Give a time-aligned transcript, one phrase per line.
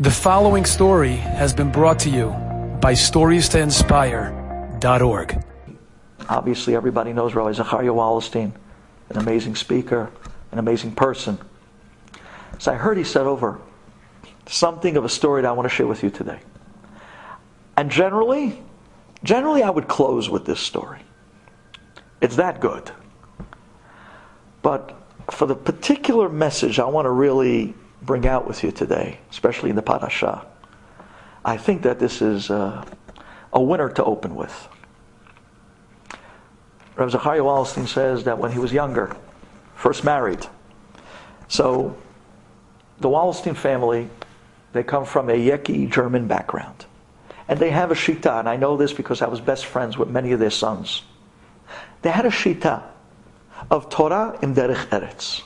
[0.00, 2.28] The following story has been brought to you
[2.80, 5.44] by StoriesToInspire.org.
[6.28, 8.52] Obviously, everybody knows Rabbi Zachariah Wallerstein,
[9.10, 10.12] an amazing speaker,
[10.52, 11.36] an amazing person.
[12.58, 13.60] So I heard he said over
[14.46, 16.38] something of a story that I want to share with you today.
[17.76, 18.62] And generally,
[19.24, 21.00] generally I would close with this story.
[22.20, 22.92] It's that good.
[24.62, 24.96] But
[25.32, 29.76] for the particular message I want to really bring out with you today, especially in
[29.76, 30.46] the parasha,
[31.44, 32.84] I think that this is uh,
[33.52, 34.68] a winner to open with.
[36.96, 39.16] Rav Zachariah Wallerstein says that when he was younger,
[39.74, 40.46] first married,
[41.48, 41.96] so
[43.00, 44.08] the Wallerstein family,
[44.72, 46.84] they come from a Yeki German background.
[47.46, 50.10] And they have a shita, and I know this because I was best friends with
[50.10, 51.02] many of their sons.
[52.02, 52.82] They had a shita
[53.70, 55.42] of Torah in Derech Eretz.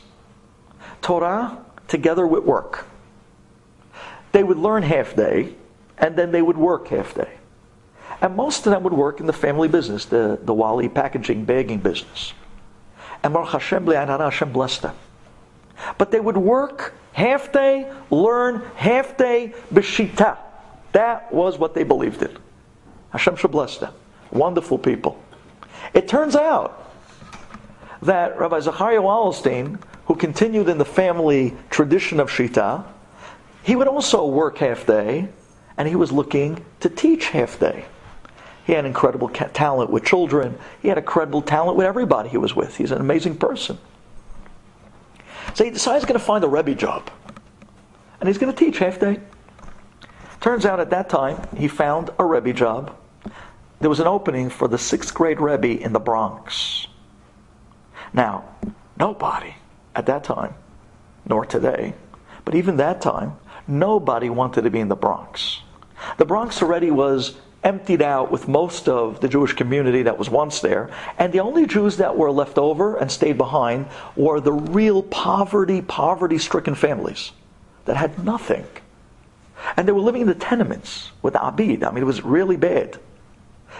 [1.00, 2.86] Torah together with work.
[4.32, 5.54] They would learn half day,
[5.98, 7.34] and then they would work half day.
[8.20, 11.78] And most of them would work in the family business, the, the Wally packaging, bagging
[11.78, 12.32] business.
[13.22, 14.96] And Baruch Hashem, Hashem blessed them.
[15.98, 20.38] But they would work half day, learn half day, b'shita.
[20.92, 22.36] That was what they believed in.
[23.10, 23.92] Hashem should bless them.
[24.30, 25.22] Wonderful people.
[25.94, 26.92] It turns out
[28.02, 32.84] that Rabbi Zachariah Wallerstein who continued in the family tradition of Shita,
[33.62, 35.28] he would also work half day,
[35.76, 37.84] and he was looking to teach half day.
[38.66, 40.58] He had incredible talent with children.
[40.80, 42.76] He had incredible talent with everybody he was with.
[42.76, 43.78] He's an amazing person.
[45.54, 47.10] So he decides he's going to find a Rebbe job.
[48.20, 49.18] And he's going to teach half day.
[50.40, 52.96] Turns out at that time, he found a Rebbe job.
[53.80, 56.86] There was an opening for the sixth grade Rebbe in the Bronx.
[58.12, 58.44] Now,
[58.98, 59.54] nobody
[59.94, 60.54] at that time,
[61.26, 61.94] nor today,
[62.44, 65.60] but even that time, nobody wanted to be in the Bronx.
[66.18, 70.60] The Bronx already was emptied out with most of the Jewish community that was once
[70.60, 73.86] there, and the only Jews that were left over and stayed behind
[74.16, 77.32] were the real poverty, poverty stricken families
[77.84, 78.66] that had nothing.
[79.76, 81.84] And they were living in the tenements with Abid.
[81.84, 82.98] I mean, it was really bad.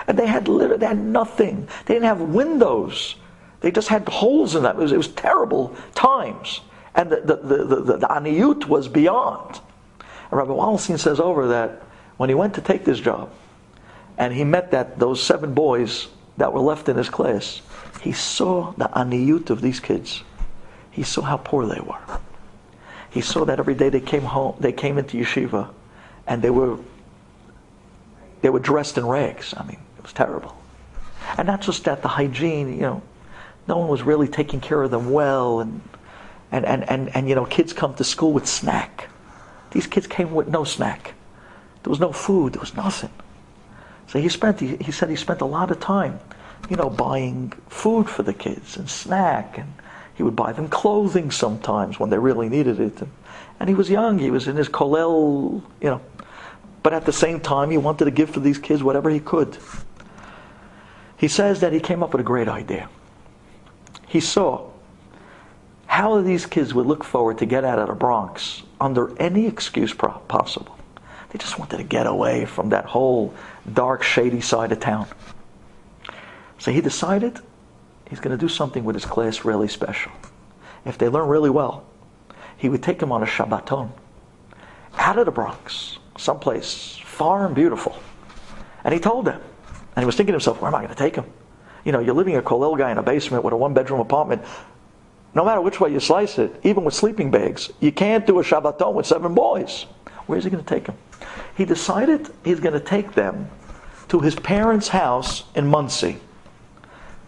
[0.07, 1.69] And they had, they had nothing.
[1.87, 3.17] They didn't have windows.
[3.63, 4.77] They just had holes in them.
[4.77, 6.61] It was, it was terrible times.
[6.95, 9.61] And the, the, the, the, the aniyut was beyond.
[10.31, 11.83] And Rabbi Wallerstein says over that
[12.17, 13.33] when he went to take this job,
[14.19, 17.63] and he met that those seven boys that were left in his class,
[18.01, 20.23] he saw the aniyut of these kids.
[20.91, 22.19] He saw how poor they were.
[23.11, 25.71] He saw that every day they came home, they came into yeshiva,
[26.27, 26.79] and they were
[28.43, 29.55] they were dressed in rags.
[29.57, 30.57] I mean, it was terrible.
[31.39, 33.03] And not just that, the hygiene, you know,
[33.69, 35.81] no one was really taking care of them well and
[36.53, 39.09] and, and, and, and you know kids come to school with snack.
[39.71, 41.15] These kids came with no snack.
[41.83, 42.53] There was no food.
[42.53, 43.11] There was nothing.
[44.09, 46.21] So he spent he, he said he spent a lot of time
[46.69, 49.73] you know buying food for the kids and snack and
[50.15, 53.01] he would buy them clothing sometimes when they really needed it.
[53.01, 53.11] And,
[53.59, 54.19] and he was young.
[54.19, 56.01] He was in his kollel you know.
[56.83, 59.57] But at the same time he wanted to give to these kids whatever he could.
[61.17, 62.91] He says that he came up with a great idea
[64.13, 64.69] he saw
[65.87, 69.95] how these kids would look forward to get out of the Bronx under any excuse
[69.95, 70.77] possible.
[71.31, 73.33] They just wanted to get away from that whole
[73.73, 75.07] dark, shady side of town.
[76.59, 77.41] So he decided
[78.07, 80.13] he's going to do something with his class really special.
[80.85, 81.87] If they learn really well,
[82.59, 83.93] he would take them on a Shabbaton
[84.99, 87.99] out of the Bronx, someplace far and beautiful.
[88.85, 89.41] And he told them,
[89.97, 91.33] and he was thinking to himself, where am I going to take them?
[91.85, 94.43] You know, you're living a kollel guy in a basement with a one bedroom apartment.
[95.35, 98.43] No matter which way you slice it, even with sleeping bags, you can't do a
[98.43, 99.87] Shabbaton with seven boys.
[100.27, 100.97] Where's he going to take them?
[101.57, 103.51] He decided he's going to take them
[104.09, 106.19] to his parents' house in Monsey.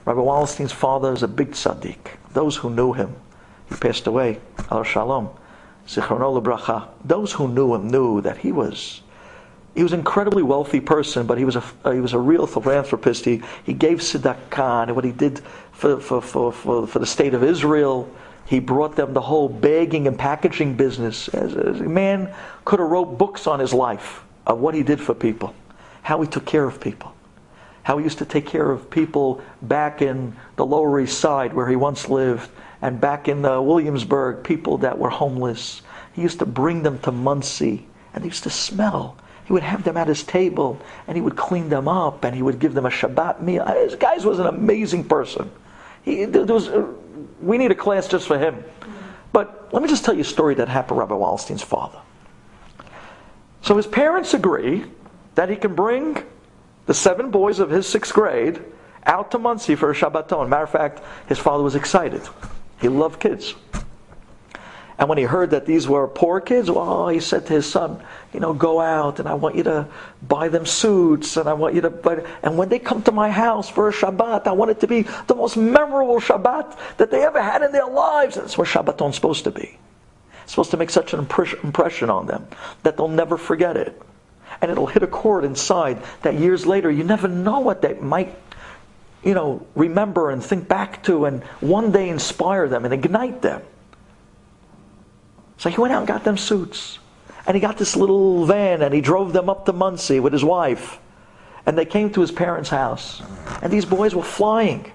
[0.04, 2.19] Rabbi Wallerstein's father is a big tzaddik.
[2.32, 3.16] Those who knew him,
[3.69, 4.38] he passed away,
[4.70, 5.31] al shalom,
[5.87, 6.88] zichrono lebracha.
[7.04, 9.00] Those who knew him knew that he was
[9.75, 12.47] he was an incredibly wealthy person, but he was a, uh, he was a real
[12.47, 13.25] philanthropist.
[13.25, 15.41] He, he gave tzedakah and what he did
[15.73, 18.09] for, for, for, for, for the state of Israel.
[18.47, 21.29] He brought them the whole bagging and packaging business.
[21.29, 22.32] As, as a man
[22.65, 25.55] could have wrote books on his life of what he did for people,
[26.03, 27.12] how he took care of people,
[27.82, 31.69] how he used to take care of people back in the Lower East Side where
[31.69, 32.49] he once lived,
[32.81, 35.82] and back in the Williamsburg, people that were homeless.
[36.12, 39.85] He used to bring them to Monsey, and they used to smell he would have
[39.85, 42.87] them at his table and he would clean them up and he would give them
[42.87, 43.64] a Shabbat meal.
[43.67, 45.50] This guy was an amazing person.
[46.02, 46.87] He, there was, uh,
[47.41, 48.64] we need a class just for him.
[49.32, 51.99] But let me just tell you a story that happened Rabbi Wallerstein's father.
[53.62, 54.85] So his parents agree
[55.35, 56.23] that he can bring
[56.87, 58.62] the seven boys of his sixth grade
[59.06, 60.49] out to Monsey for a Shabbaton.
[60.49, 62.23] Matter of fact, his father was excited.
[62.81, 63.55] He loved kids.
[64.96, 68.00] And when he heard that these were poor kids, well, he said to his son,
[68.32, 69.88] you know, go out and I want you to
[70.23, 73.31] buy them suits and I want you to buy, and when they come to my
[73.31, 77.25] house for a Shabbat, I want it to be the most memorable Shabbat that they
[77.25, 78.37] ever had in their lives.
[78.37, 79.79] That's what Shabbaton's supposed to be.
[80.44, 82.46] It's supposed to make such an impression on them
[82.85, 84.00] that they'll never forget it.
[84.61, 88.37] And it'll hit a chord inside that years later you never know what they might
[89.25, 93.62] you know, remember and think back to and one day inspire them and ignite them.
[95.59, 96.99] So he went out and got them suits.
[97.47, 100.45] And he got this little van and he drove them up to Monsey with his
[100.45, 100.99] wife.
[101.67, 103.23] And they came to his parents' house.
[103.62, 104.91] And these boys were flying.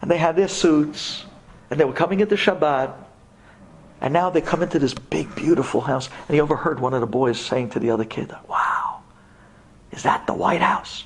[0.00, 1.24] And they had their suits.
[1.70, 2.92] And they were coming into Shabbat.
[4.00, 6.08] And now they come into this big, beautiful house.
[6.28, 9.02] And he overheard one of the boys saying to the other kid, Wow,
[9.92, 11.04] is that the White House?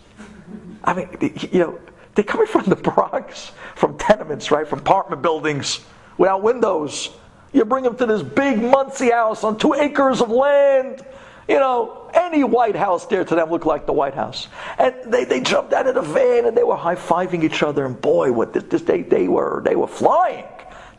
[0.82, 1.08] I mean,
[1.52, 1.78] you know,
[2.14, 4.66] they're coming from the Bronx, from tenements, right?
[4.66, 5.80] From apartment buildings
[6.16, 7.10] without windows.
[7.56, 11.02] You bring them to this big Monsey house on two acres of land.
[11.48, 14.48] You know, any White House there to them looked like the White House.
[14.78, 17.86] And they, they jumped out of the van and they were high fiving each other.
[17.86, 20.44] And boy, what this, this they, they were they were flying.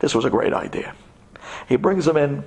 [0.00, 0.96] This was a great idea.
[1.68, 2.42] He brings them in,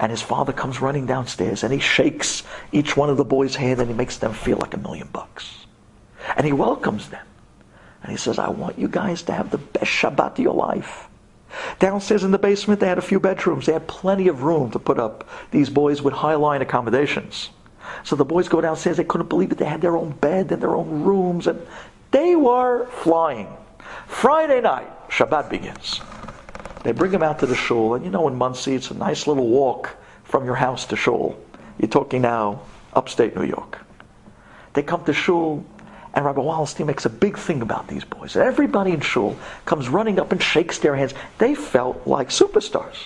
[0.00, 2.42] and his father comes running downstairs and he shakes
[2.72, 5.66] each one of the boys' hand and he makes them feel like a million bucks.
[6.36, 7.24] And he welcomes them.
[8.02, 11.08] And he says, I want you guys to have the best Shabbat of your life.
[11.78, 13.66] Downstairs in the basement, they had a few bedrooms.
[13.66, 17.50] They had plenty of room to put up these boys with high line accommodations.
[18.04, 18.96] So the boys go downstairs.
[18.96, 19.58] They couldn't believe it.
[19.58, 21.60] They had their own bed and their own rooms, and
[22.10, 23.48] they were flying.
[24.06, 26.00] Friday night, Shabbat begins.
[26.82, 29.26] They bring them out to the shul, and you know in Monsey, it's a nice
[29.26, 31.38] little walk from your house to shul.
[31.78, 32.62] You're talking now
[32.94, 33.78] upstate New York.
[34.74, 35.64] They come to shul,
[36.14, 38.36] and Rabbi Wallerstein makes a big thing about these boys.
[38.36, 41.14] Everybody in shul comes running up and shakes their hands.
[41.38, 42.96] They felt like superstars.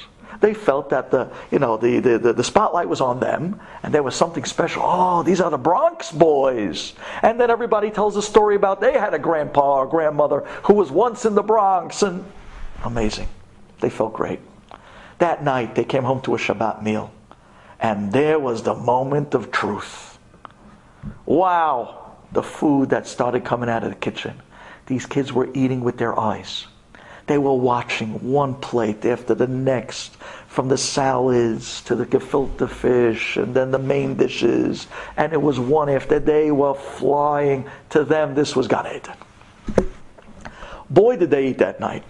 [0.40, 4.02] They felt that the you know the, the, the, spotlight was on them and there
[4.02, 4.82] was something special.
[4.84, 6.92] Oh, these are the Bronx boys.
[7.22, 10.90] And then everybody tells a story about they had a grandpa or grandmother who was
[10.90, 12.22] once in the Bronx and
[12.84, 13.28] amazing.
[13.80, 14.40] They felt great.
[15.18, 17.12] That night they came home to a Shabbat meal
[17.80, 20.18] and there was the moment of truth.
[21.24, 24.40] Wow the food that started coming out of the kitchen.
[24.86, 26.66] These kids were eating with their eyes.
[27.26, 30.14] They were watching one plate after the next,
[30.46, 34.86] from the salads to the gefilte fish, and then the main dishes,
[35.16, 37.68] and it was one after they were flying.
[37.90, 39.16] To them, this was Gan Eden.
[40.88, 42.04] Boy, did they eat that night.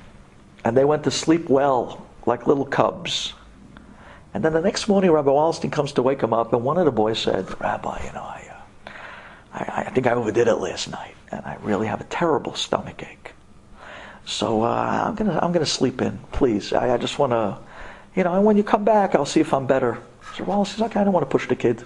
[0.65, 3.33] And they went to sleep well, like little cubs.
[4.35, 6.85] And then the next morning, Rabbi Wallerstein comes to wake them up, and one of
[6.85, 8.46] the boys said, Rabbi, you know, I,
[9.57, 13.03] I, I think I overdid it last night, and I really have a terrible stomach
[13.03, 13.33] ache.
[14.27, 16.73] So uh, I'm gonna I'm gonna sleep in, please.
[16.73, 17.59] I, I just want to,
[18.15, 18.35] you know.
[18.35, 19.99] And when you come back, I'll see if I'm better.
[20.37, 21.85] So Wallace says, okay, I don't want to push the kid.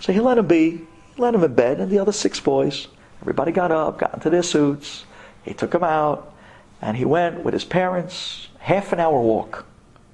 [0.00, 0.86] So he let him be.
[1.18, 2.88] Let him in bed, and the other six boys,
[3.20, 5.04] everybody got up, got into their suits.
[5.42, 6.32] He took them out,
[6.80, 8.48] and he went with his parents.
[8.60, 9.66] Half an hour walk,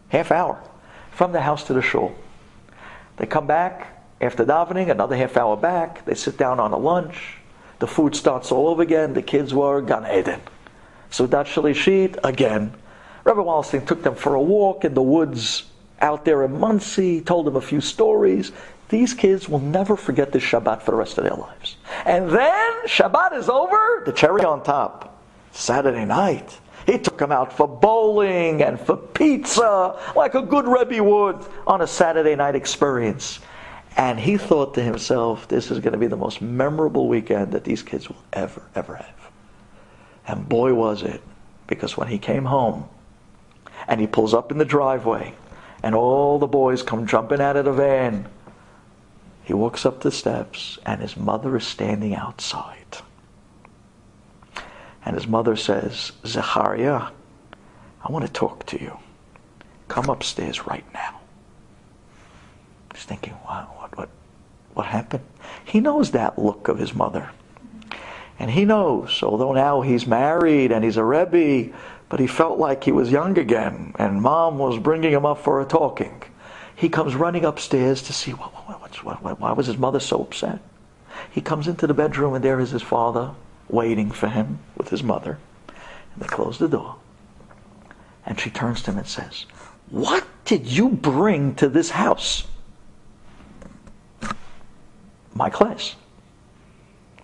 [0.08, 0.60] half hour,
[1.12, 2.14] from the house to the shul.
[3.16, 3.97] They come back.
[4.20, 7.36] After davening, another half hour back, they sit down on a lunch.
[7.78, 9.14] The food starts all over again.
[9.14, 10.40] The kids were Gan Eden.
[11.10, 12.74] Seudat Shalishit, again.
[13.24, 15.64] Rabbi Wallerstein took them for a walk in the woods
[16.00, 18.52] out there in Monsey, told them a few stories.
[18.88, 21.76] These kids will never forget this Shabbat for the rest of their lives.
[22.04, 25.22] And then Shabbat is over, the cherry on top.
[25.52, 26.58] Saturday night.
[26.86, 31.82] He took them out for bowling and for pizza, like a good Rebbe would on
[31.82, 33.40] a Saturday night experience.
[33.98, 37.64] And he thought to himself, this is going to be the most memorable weekend that
[37.64, 39.30] these kids will ever, ever have.
[40.28, 41.20] And boy, was it.
[41.66, 42.88] Because when he came home
[43.88, 45.34] and he pulls up in the driveway
[45.82, 48.28] and all the boys come jumping out of the van,
[49.42, 52.98] he walks up the steps and his mother is standing outside.
[55.04, 57.08] And his mother says, Zachariah,
[58.04, 58.96] I want to talk to you.
[59.88, 61.20] Come upstairs right now.
[62.94, 63.77] He's thinking, wow,
[64.78, 65.24] what, happened?
[65.64, 67.30] He knows that look of his mother.
[68.38, 71.74] And he knows, although now he's married and he's a Rebbe,
[72.08, 75.60] but he felt like he was young again, and mom was bringing him up for
[75.60, 76.22] a talking.
[76.76, 80.60] He comes running upstairs to see what, what, what, why was his mother so upset.
[81.28, 83.32] He comes into the bedroom, and there is his father
[83.68, 85.38] waiting for him with his mother.
[86.14, 86.94] And they close the door.
[88.24, 89.44] And she turns to him and says,
[89.90, 92.46] What did you bring to this house?
[95.38, 95.94] My class.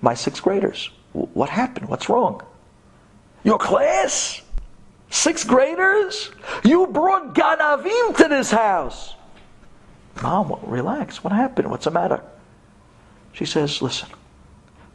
[0.00, 0.90] My sixth graders.
[1.12, 1.88] What happened?
[1.88, 2.42] What's wrong?
[3.42, 4.40] Your class?
[5.11, 6.30] Sixth graders?
[6.64, 9.14] You brought Ganavim to this house.
[10.23, 11.25] Mom, relax.
[11.25, 11.68] What happened?
[11.73, 12.23] What's the matter?
[13.33, 14.09] She says, Listen,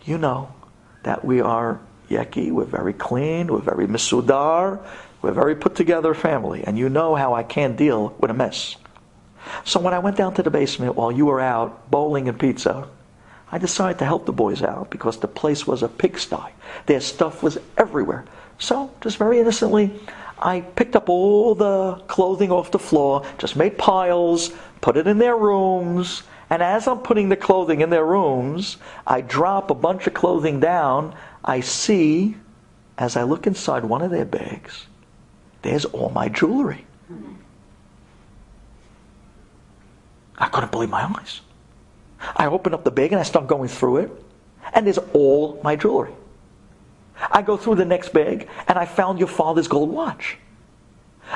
[0.05, 0.53] you know
[1.03, 4.81] that we are Yeki, we're very clean, we're very misudar,
[5.21, 8.77] we're very put together family, and you know how I can't deal with a mess.
[9.65, 12.87] So when I went down to the basement while you were out bowling and pizza,
[13.51, 16.53] I decided to help the boys out because the place was a pigsty.
[16.85, 18.25] Their stuff was everywhere.
[18.59, 19.99] So, just very innocently,
[20.37, 24.51] I picked up all the clothing off the floor, just made piles,
[24.81, 29.21] put it in their rooms, and as I'm putting the clothing in their rooms, I
[29.21, 31.15] drop a bunch of clothing down.
[31.43, 32.35] I see,
[32.97, 34.87] as I look inside one of their bags,
[35.61, 36.85] there's all my jewelry.
[40.37, 41.41] I couldn't believe my eyes.
[42.35, 44.11] I open up the bag and I start going through it,
[44.73, 46.13] and there's all my jewelry.
[47.31, 50.37] I go through the next bag and I found your father's gold watch.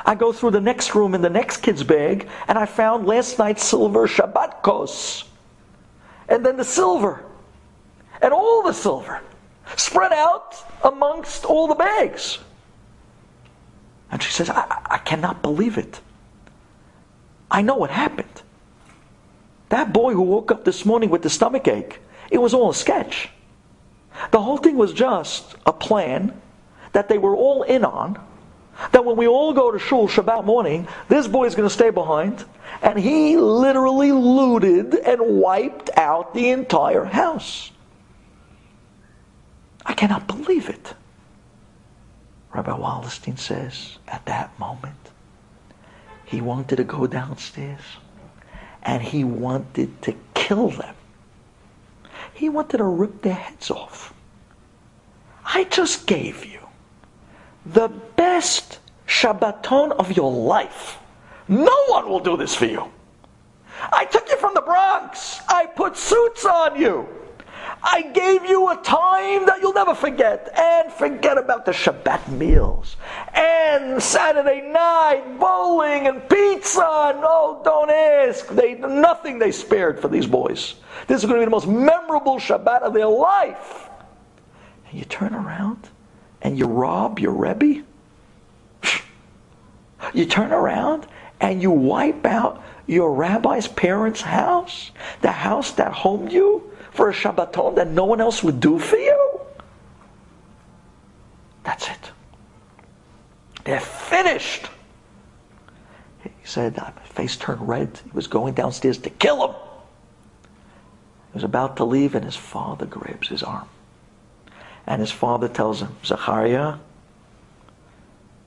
[0.06, 3.38] I go through the next room in the next kid's bag and I found last
[3.38, 5.26] night's silver Shabbat kos.
[6.30, 7.26] And then the silver.
[8.22, 9.22] And all the silver.
[9.76, 12.40] Spread out amongst all the bags.
[14.10, 16.00] And she says, I, I cannot believe it.
[17.52, 18.43] I know what happened.
[19.74, 22.00] That boy who woke up this morning with the stomach ache,
[22.30, 23.30] it was all a sketch.
[24.30, 26.40] The whole thing was just a plan
[26.92, 28.24] that they were all in on.
[28.92, 31.90] That when we all go to shul Shabbat morning, this boy is going to stay
[31.90, 32.46] behind,
[32.84, 37.72] and he literally looted and wiped out the entire house.
[39.88, 40.94] I cannot believe it.
[42.54, 45.10] Rabbi Wallerstein says at that moment,
[46.26, 47.82] he wanted to go downstairs
[48.84, 50.96] and he wanted to kill them.
[52.34, 54.14] He wanted to rip their heads off.
[55.46, 56.60] I just gave you
[57.66, 60.98] the best Shabbaton of your life.
[61.48, 62.92] No one will do this for you.
[63.92, 65.42] I took you from the Bronx.
[65.48, 67.08] I put suits on you.
[67.82, 70.52] I gave you a time that you'll never forget.
[70.58, 72.96] And forget about the Shabbat meals.
[73.34, 77.18] And Saturday night bowling and pizza.
[77.20, 78.48] No, don't ask.
[78.48, 80.76] They, nothing they spared for these boys.
[81.08, 83.90] This is going to be the most memorable Shabbat of their life.
[84.90, 85.90] And you turn around
[86.42, 87.84] and you rob your Rebbe.
[90.14, 91.08] You turn around
[91.40, 97.14] and you wipe out your rabbi's parents' house, the house that homed you for a
[97.14, 99.42] Shabbaton that no one else would do for you?
[101.64, 102.12] That's it.
[103.64, 104.68] They're finished.
[106.24, 108.00] He said, uh, his face turned red.
[108.04, 109.56] He was going downstairs to kill him.
[111.32, 113.68] He was about to leave, and his father grabs his arm.
[114.86, 116.76] And his father tells him, Zachariah,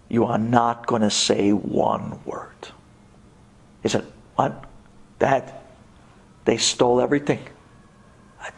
[0.08, 2.50] you are not going to say one word.
[3.82, 4.06] He said,
[4.36, 4.64] What?
[5.18, 5.52] Dad,
[6.44, 7.40] they stole everything.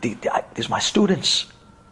[0.00, 1.46] These are my students.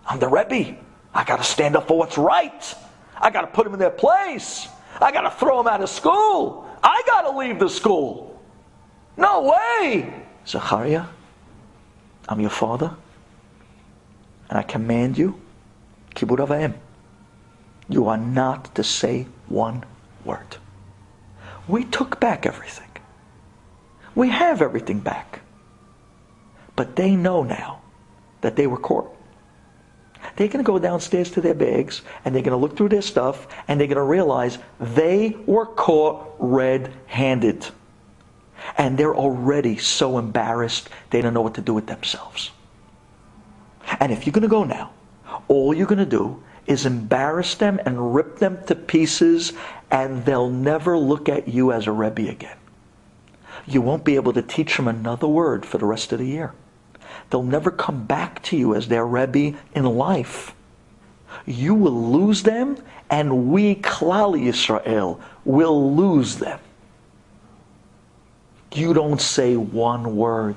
[0.06, 0.76] I'm the Rebbe.
[1.14, 2.74] I got to stand up for what's right.
[3.20, 4.68] I got to put them in their place.
[5.00, 6.68] I got to throw them out of school.
[6.82, 8.40] I got to leave the school.
[9.16, 10.12] No way.
[10.46, 11.06] Zachariah,
[12.28, 12.94] I'm your father,
[14.48, 15.40] and I command you,
[16.14, 16.74] kibud avayim,
[17.88, 19.84] you are not to say one
[20.24, 20.56] word.
[21.66, 22.90] We took back everything.
[24.14, 25.40] We have everything back.
[26.76, 27.80] But they know now
[28.42, 29.15] that they were caught.
[30.36, 33.02] They're going to go downstairs to their bags and they're going to look through their
[33.02, 37.66] stuff and they're going to realize they were caught red handed.
[38.76, 42.50] And they're already so embarrassed they don't know what to do with themselves.
[44.00, 44.90] And if you're going to go now,
[45.48, 49.52] all you're going to do is embarrass them and rip them to pieces,
[49.90, 52.56] and they'll never look at you as a Rebbe again.
[53.66, 56.52] You won't be able to teach them another word for the rest of the year.
[57.30, 60.54] They'll never come back to you as their Rebbe in life.
[61.44, 62.76] You will lose them,
[63.10, 66.58] and we, Klal Yisrael, will lose them.
[68.72, 70.56] You don't say one word.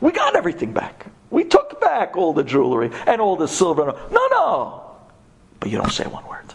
[0.00, 1.06] We got everything back.
[1.30, 3.86] We took back all the jewelry and all the silver.
[4.10, 4.82] No, no.
[5.60, 6.54] But you don't say one word.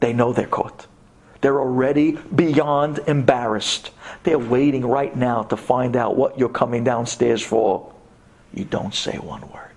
[0.00, 0.86] They know they're caught.
[1.40, 3.90] They're already beyond embarrassed.
[4.24, 7.92] They're waiting right now to find out what you're coming downstairs for.
[8.52, 9.68] You don't say one word.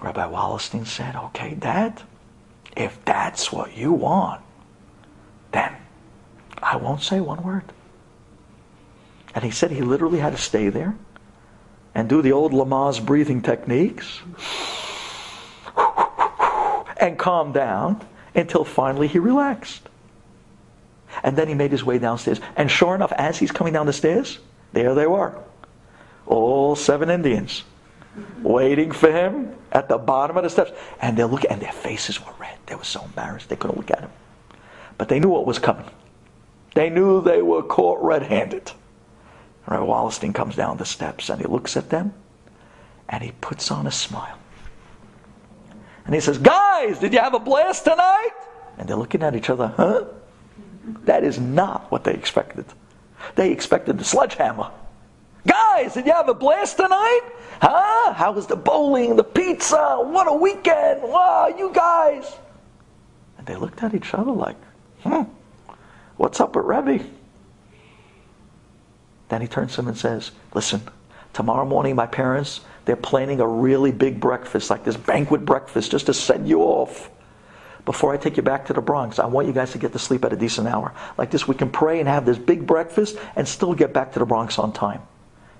[0.00, 2.02] Rabbi Wallerstein said, Okay, Dad,
[2.76, 4.42] if that's what you want,
[5.52, 5.76] then
[6.60, 7.64] I won't say one word.
[9.34, 10.96] And he said he literally had to stay there
[11.94, 14.20] and do the old Lamaze breathing techniques
[17.02, 18.00] and calmed down
[18.34, 19.88] until finally he relaxed.
[21.22, 22.40] And then he made his way downstairs.
[22.56, 24.38] And sure enough, as he's coming down the stairs,
[24.72, 25.36] there they were.
[26.26, 27.64] All seven Indians
[28.42, 30.72] waiting for him at the bottom of the steps.
[31.00, 32.56] And they're looking, and their faces were red.
[32.66, 34.10] They were so embarrassed they couldn't look at him.
[34.96, 35.86] But they knew what was coming.
[36.74, 38.72] They knew they were caught red handed.
[39.66, 42.14] Rabbi Wallerstein comes down the steps and he looks at them
[43.08, 44.38] and he puts on a smile.
[46.04, 48.30] And he says, Guys, did you have a blast tonight?
[48.78, 50.04] And they're looking at each other, huh?
[51.04, 52.64] That is not what they expected.
[53.36, 54.70] They expected the sledgehammer.
[55.46, 57.20] Guys, did you have a blast tonight?
[57.60, 58.12] Huh?
[58.12, 59.98] How was the bowling, the pizza?
[60.00, 61.02] What a weekend!
[61.02, 62.36] Wow, you guys!
[63.38, 64.56] And they looked at each other like,
[65.02, 65.22] hmm,
[66.16, 67.04] what's up with Rebbe?
[69.28, 70.82] Then he turns to him and says, Listen,
[71.32, 76.06] tomorrow morning my parents, they're planning a really big breakfast, like this banquet breakfast, just
[76.06, 77.10] to send you off.
[77.84, 79.98] Before I take you back to the Bronx, I want you guys to get to
[79.98, 80.94] sleep at a decent hour.
[81.18, 84.18] Like this, we can pray and have this big breakfast and still get back to
[84.20, 85.02] the Bronx on time.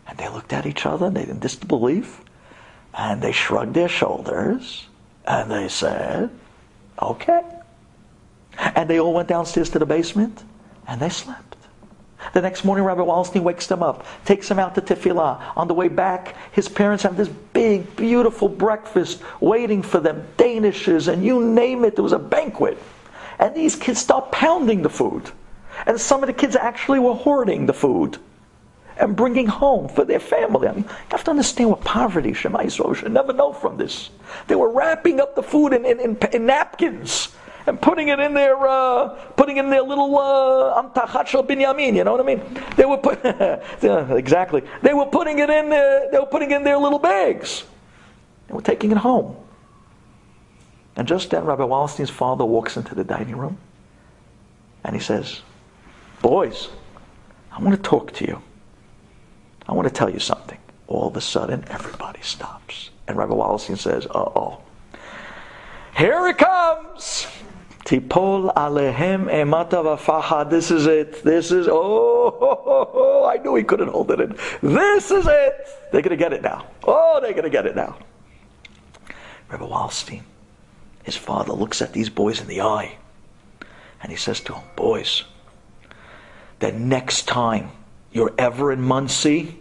[0.06, 2.20] And they looked at each other and they didn't disbelieve.
[2.94, 4.86] And they shrugged their shoulders
[5.24, 6.30] and they said,
[7.00, 7.42] Okay.
[8.58, 10.44] And they all went downstairs to the basement
[10.86, 11.51] and they slept.
[12.32, 15.40] The next morning, Rabbi Wallerstein wakes them up, takes them out to tefillah.
[15.56, 21.12] On the way back, his parents have this big, beautiful breakfast waiting for them, danishes,
[21.12, 21.96] and you name it.
[21.96, 22.78] There was a banquet.
[23.38, 25.30] And these kids start pounding the food.
[25.86, 28.18] And some of the kids actually were hoarding the food
[28.96, 30.68] and bringing home for their family.
[30.68, 34.10] I mean, you have to understand what poverty, Shema Yisrael, should never know from this.
[34.46, 37.34] They were wrapping up the food in, in, in, in napkins
[37.66, 41.94] and putting it in their uh, putting in their little amtachat uh, binyamin.
[41.94, 42.42] You know what I mean?
[42.76, 44.62] They were put, yeah, exactly.
[44.82, 45.68] They were putting it in.
[45.68, 47.64] Their, they were putting in their little bags.
[48.48, 49.36] They were taking it home.
[50.96, 53.58] And just then, Rabbi Wallerstein's father walks into the dining room,
[54.84, 55.42] and he says,
[56.20, 56.68] "Boys,
[57.50, 58.42] I want to talk to you.
[59.68, 60.58] I want to tell you something."
[60.88, 64.58] All of a sudden, everybody stops, and Rabbi Wallenstein says, "Uh oh."
[65.96, 67.26] Here it comes.
[67.92, 70.48] Tipol alehem emata vafaha.
[70.48, 71.22] This is it.
[71.22, 74.34] This is, oh, oh, oh, oh, I knew he couldn't hold it in.
[74.62, 75.68] This is it.
[75.92, 76.64] They're going to get it now.
[76.84, 77.98] Oh, they're going to get it now.
[79.50, 80.22] Rebbe Wallerstein,
[81.02, 82.96] his father looks at these boys in the eye
[84.02, 85.24] and he says to them, Boys,
[86.60, 87.72] the next time
[88.10, 89.58] you're ever in Monsey,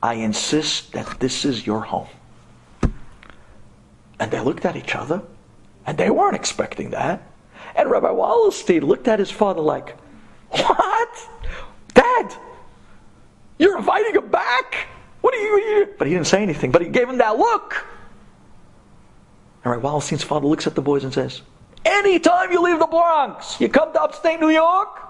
[0.00, 2.06] I insist that this is your home.
[4.20, 5.22] And they looked at each other
[5.84, 7.33] and they weren't expecting that.
[7.74, 9.96] And Rabbi Wallerstein looked at his father like,
[10.50, 11.28] What?
[11.92, 12.34] Dad,
[13.58, 14.88] you're inviting him back?
[15.20, 15.88] What are you?
[15.98, 17.86] But he didn't say anything, but he gave him that look.
[19.64, 21.42] And Rabbi Wallerstein's father looks at the boys and says,
[21.84, 25.00] Anytime you leave the Bronx, you come to upstate New York,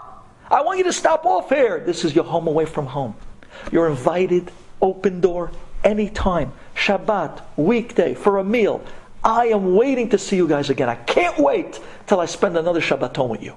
[0.51, 1.81] I want you to stop off here.
[1.81, 3.15] This is your home away from home.
[3.73, 4.51] You're invited,
[4.81, 5.51] open door,
[5.83, 6.53] anytime.
[6.75, 8.85] Shabbat, weekday, for a meal.
[9.25, 10.91] I am waiting to see you guys again.
[10.91, 13.55] I can't wait till I spend another Shabbaton with you.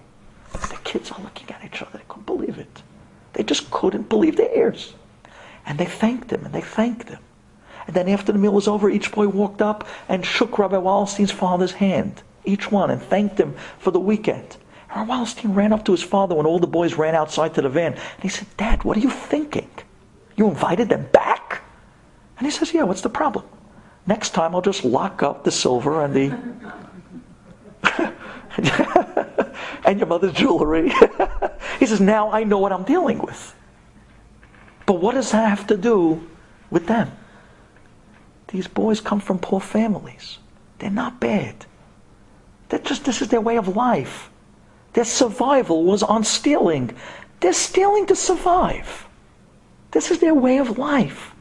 [0.53, 1.97] The kids are looking at each other.
[1.97, 2.81] They couldn't believe it.
[3.33, 4.93] They just couldn't believe their ears.
[5.65, 7.19] And they thanked him, and they thanked him.
[7.85, 11.31] And then after the meal was over, each boy walked up and shook Rabbi Wallerstein's
[11.31, 14.55] father's hand, each one, and thanked him for the weekend.
[14.89, 17.61] And Rabbi Wallerstein ran up to his father when all the boys ran outside to
[17.61, 17.93] the van.
[17.93, 19.69] And he said, Dad, what are you thinking?
[20.37, 21.61] You invited them back?
[22.37, 23.43] And he says, Yeah, what's the problem?
[24.07, 26.31] Next time I'll just lock up the silver and the
[29.85, 30.91] and your mother's jewelry.
[31.79, 33.55] he says, now I know what I'm dealing with.
[34.85, 36.27] But what does that have to do
[36.69, 37.11] with them?
[38.47, 40.39] These boys come from poor families.
[40.79, 41.65] They're not bad.
[42.69, 44.29] They're just this is their way of life.
[44.93, 46.95] Their survival was on stealing.
[47.39, 49.07] They're stealing to survive.
[49.91, 51.33] This is their way of life.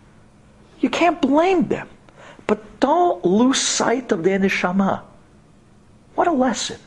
[0.81, 1.89] You can't blame them.
[2.47, 5.03] But don't lose sight of their neshama.
[6.15, 6.79] What a lesson.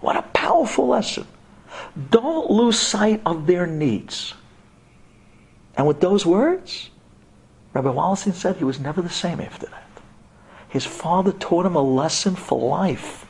[0.00, 1.26] What a powerful lesson.
[2.10, 4.34] Don't lose sight of their needs.
[5.76, 6.90] And with those words,
[7.72, 9.86] Rabbi Wallerstein said he was never the same after that.
[10.68, 13.26] His father taught him a lesson for life.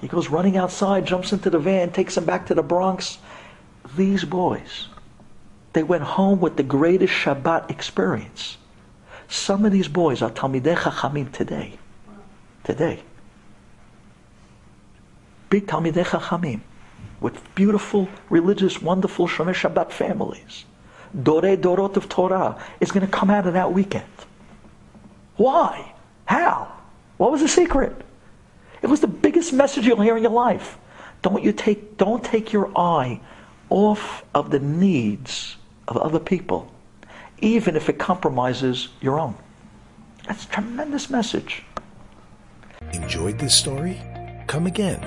[0.00, 3.18] He goes running outside, jumps into the van, takes him back to the Bronx.
[3.96, 4.88] These boys,
[5.72, 8.56] they went home with the greatest Shabbat experience.
[9.30, 11.78] Some of these boys are Talmidei Chachamim today.
[12.64, 13.00] Today.
[15.48, 16.60] Big Talmidei Chachamim
[17.20, 20.64] with beautiful, religious, wonderful Shomer Shabbat families.
[21.22, 24.04] Dore Dorot of Torah, is going to come out of that weekend.
[25.36, 25.92] Why?
[26.24, 26.72] How?
[27.16, 27.94] What was the secret?
[28.82, 30.76] It was the biggest message you'll hear in your life.
[31.22, 33.20] Don't you take, don't take your eye
[33.68, 36.72] off of the needs of other people,
[37.40, 39.34] even if it compromises your own.
[40.26, 41.64] That's a tremendous message.
[42.92, 44.00] Enjoyed this story?
[44.46, 45.00] Come again.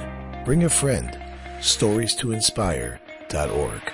[0.46, 1.17] Bring a friend.
[1.62, 3.93] Stories to inspire.org.